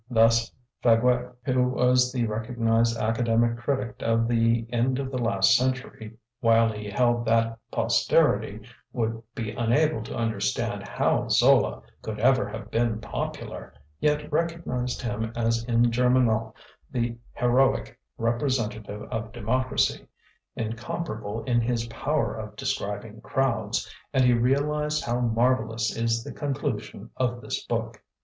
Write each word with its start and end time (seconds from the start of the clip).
Thus 0.09 0.51
Faguet, 0.81 1.31
who 1.45 1.63
was 1.69 2.11
the 2.11 2.25
recognized 2.25 2.97
academic 2.97 3.55
critic 3.55 4.01
of 4.01 4.27
the 4.27 4.65
end 4.73 4.97
of 4.97 5.11
the 5.11 5.19
last 5.19 5.55
century, 5.55 6.17
while 6.39 6.71
he 6.71 6.89
held 6.89 7.23
that 7.25 7.59
posterity 7.69 8.63
would 8.93 9.21
be 9.35 9.51
unable 9.51 10.01
to 10.01 10.15
understand 10.15 10.87
how 10.87 11.27
Zola 11.27 11.83
could 12.01 12.17
ever 12.19 12.47
have 12.49 12.71
been 12.71 12.99
popular, 12.99 13.75
yet 13.99 14.31
recognized 14.31 15.03
him 15.03 15.31
as 15.35 15.63
in 15.65 15.91
Germinal 15.91 16.55
the 16.89 17.15
heroic 17.33 17.99
representative 18.17 19.03
of 19.11 19.31
democracy, 19.31 20.07
incomparable 20.55 21.43
in 21.43 21.61
his 21.61 21.85
power 21.89 22.33
of 22.33 22.55
describing 22.55 23.21
crowds, 23.21 23.87
and 24.13 24.23
he 24.25 24.33
realized 24.33 25.03
how 25.03 25.19
marvellous 25.19 25.95
is 25.95 26.23
the 26.23 26.33
conclusion 26.33 27.11
of 27.17 27.39
this 27.39 27.63
book. 27.67 28.01